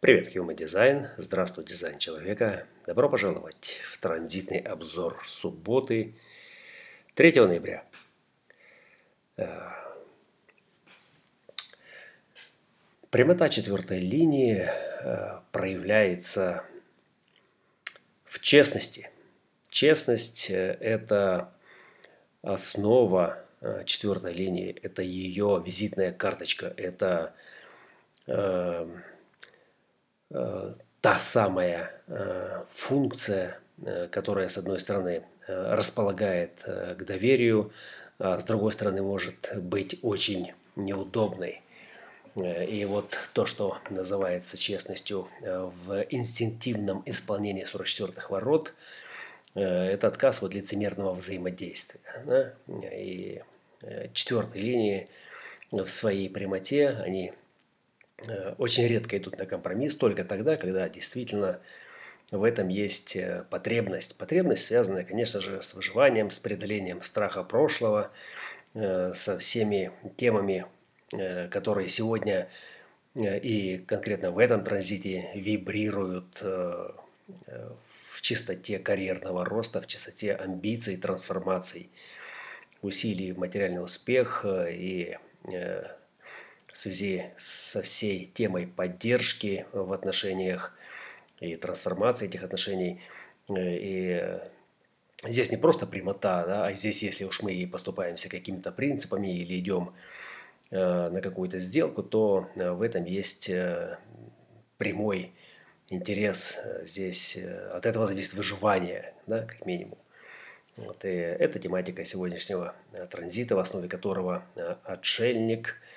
[0.00, 1.10] Привет, Human Design.
[1.18, 2.66] Здравствуй, дизайн человека.
[2.86, 6.14] Добро пожаловать в транзитный обзор субботы
[7.16, 7.84] 3 ноября.
[9.36, 9.68] Э,
[13.10, 16.64] прямота четвертой линии э, проявляется
[18.24, 19.10] в честности.
[19.68, 21.52] Честность э,– это
[22.40, 23.44] основа
[23.84, 27.34] четвертой линии, это ее визитная карточка, это
[30.30, 37.72] та самая э, функция, э, которая, с одной стороны, располагает к доверию,
[38.20, 41.62] а с другой стороны, может быть очень неудобной.
[42.36, 48.74] И вот то, что называется честностью в инстинктивном исполнении 44-х ворот,
[49.54, 52.00] это отказ от лицемерного взаимодействия.
[52.24, 52.52] Да?
[52.92, 53.42] И
[54.12, 55.08] четвертой линии
[55.72, 57.49] в своей прямоте они Э,
[58.58, 61.60] очень редко идут на компромисс, только тогда, когда действительно
[62.30, 64.16] в этом есть э, потребность.
[64.18, 68.10] Потребность, связанная, конечно же, с выживанием, с преодолением страха прошлого,
[68.74, 70.66] э, со всеми темами,
[71.50, 72.48] которые сегодня
[73.16, 81.90] и конкретно в этом транзите вибрируют в чистоте карьерного роста, в чистоте амбиций, трансформаций,
[82.80, 85.16] усилий материальный успех и
[86.80, 90.74] связи со всей темой поддержки в отношениях
[91.38, 93.00] и трансформации этих отношений.
[93.48, 94.40] Э, и
[95.24, 99.94] здесь не просто прямота, да, а здесь, если уж мы поступаемся какими-то принципами или идем
[100.70, 103.50] э, на какую-то сделку, то э, в этом есть
[104.78, 105.32] прямой
[105.90, 106.58] интерес.
[106.84, 107.36] Здесь
[107.74, 109.98] от этого зависит выживание, да, как минимум.
[110.76, 112.74] Вот, и это тематика сегодняшнего
[113.10, 114.42] транзита, в основе которого
[114.84, 115.76] отшельник–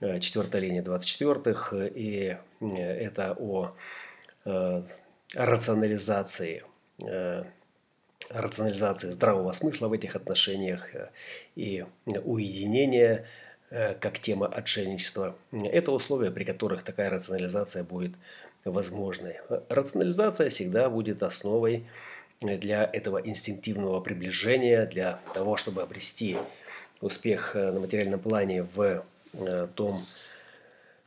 [0.00, 3.72] Э, четвертая линия 24-х, и э, это о
[4.44, 4.82] э,
[5.34, 6.64] рационализации
[8.30, 10.88] рационализации здравого смысла в этих отношениях
[11.56, 13.26] и уединения
[13.68, 15.36] как тема отшельничества.
[15.50, 18.12] Это условия, при которых такая рационализация будет
[18.64, 19.40] возможной.
[19.68, 21.84] Рационализация всегда будет основой
[22.40, 26.38] для этого инстинктивного приближения, для того, чтобы обрести
[27.00, 29.13] успех на материальном плане в Э,
[29.74, 30.04] том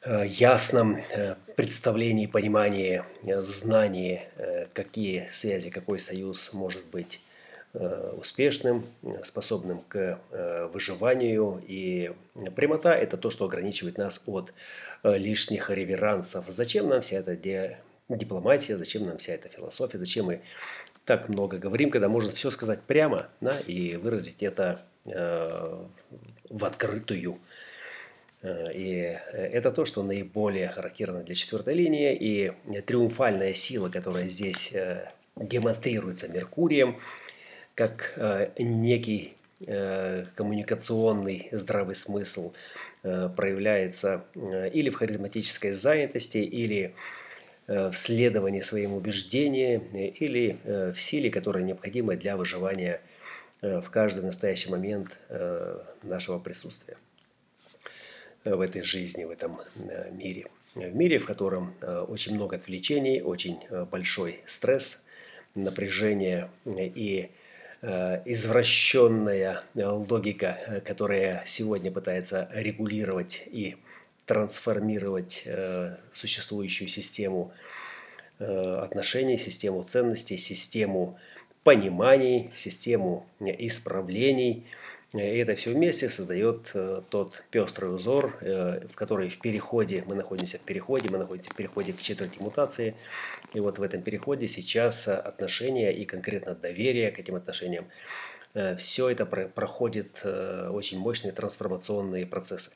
[0.01, 4.21] э, ясном э, представлении, понимании, знании,
[4.73, 7.21] какие связи, какой союз может быть
[8.17, 8.85] успешным,
[9.23, 10.19] способным к
[10.73, 11.61] выживанию.
[11.67, 12.11] И
[12.55, 14.53] прямота– это то, что ограничивает нас от
[15.03, 16.45] лишних реверансов.
[16.47, 17.35] Зачем нам вся эта
[18.09, 20.41] дипломатия, зачем нам вся эта философия, зачем мы
[21.05, 27.39] так много говорим, когда можно все сказать прямо да, и выразить это в открытую.
[28.41, 32.15] Э, и э, это то, что наиболее характерно для четвертой линии.
[32.15, 36.99] И триумфальная сила, которая здесь э, демонстрируется Меркурием,
[37.75, 38.19] как
[38.57, 42.53] некий коммуникационный здравый смысл
[43.01, 46.95] проявляется или в харизматической занятости, или
[47.67, 53.01] в следовании своим убеждениям, или в силе, которая необходима для выживания
[53.61, 55.19] в каждый настоящий момент
[56.03, 56.97] нашего присутствия.
[58.43, 60.47] Э, в этой жизни, в этом э, мире.
[60.75, 63.59] В мире, в котором э, очень много отвлечений, очень
[63.91, 65.03] большой стресс,
[65.55, 67.29] напряжение и
[68.25, 73.77] извращенная логика, которая сегодня пытается регулировать и
[74.25, 75.47] трансформировать
[76.11, 77.53] существующую систему
[78.39, 81.19] отношений, систему ценностей, систему
[81.63, 84.65] пониманий, систему исправлений–
[85.13, 90.15] и это все вместе создает э, тот пестрый узор, э, в который в переходе, мы
[90.15, 92.93] находимся в переходе, мы находимся в переходе к четверти мутации.
[93.53, 97.87] И вот в этом переходе сейчас отношения и конкретно доверие к этим отношениям,
[98.53, 102.71] э, все это проходит очень мощные трансформационные процессы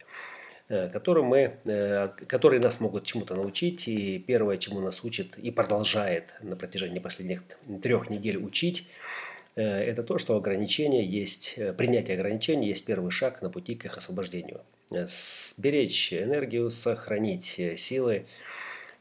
[0.94, 3.90] которые, мы, которые нас могут чему-то научить.
[3.90, 7.44] И первое, чему нас учит и продолжает на протяжении последних
[7.82, 13.42] трех недель учить, Э, это то, что ограничения есть, э, принятие ограничений есть первый шаг
[13.42, 14.62] на пути к их освобождению.
[14.92, 18.26] Э, сберечь энергию, сохранить силы,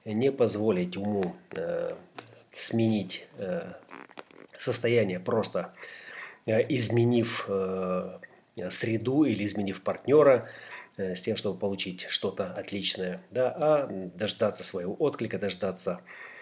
[0.04, 1.36] не позволить уму
[2.52, 3.28] сменить
[4.58, 5.74] состояние, просто
[6.46, 7.48] изменив
[8.70, 10.48] среду или изменив партнера,
[10.96, 16.39] с тем, чтобы получить что-то отличное, да, а дождаться своего отклика, дождаться Э,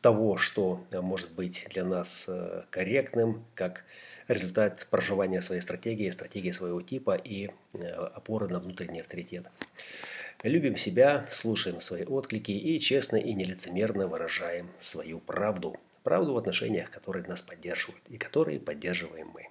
[0.00, 3.84] того, что может быть для нас э, корректным, как
[4.28, 9.46] результат проживания своей стратегии, стратегии своего типа и э, опоры на внутренний авторитет.
[10.42, 15.76] любим себя, слушаем свои отклики и честно и нелицемерно выражаем свою правду.
[16.02, 19.48] Правду в отношениях, которые нас поддерживают и которые поддерживаем мы.